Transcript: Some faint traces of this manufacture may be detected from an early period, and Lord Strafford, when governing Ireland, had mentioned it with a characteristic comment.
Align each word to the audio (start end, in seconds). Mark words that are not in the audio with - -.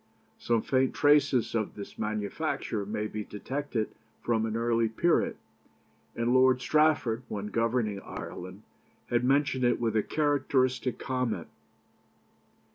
Some 0.39 0.63
faint 0.63 0.95
traces 0.95 1.53
of 1.53 1.75
this 1.75 1.99
manufacture 1.99 2.87
may 2.87 3.05
be 3.05 3.23
detected 3.23 3.93
from 4.23 4.47
an 4.47 4.57
early 4.57 4.89
period, 4.89 5.37
and 6.15 6.33
Lord 6.33 6.59
Strafford, 6.59 7.21
when 7.27 7.49
governing 7.51 8.01
Ireland, 8.01 8.63
had 9.11 9.23
mentioned 9.23 9.63
it 9.63 9.79
with 9.79 9.95
a 9.95 10.01
characteristic 10.01 10.97
comment. 10.97 11.49